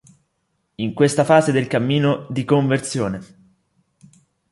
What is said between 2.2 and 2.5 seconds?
di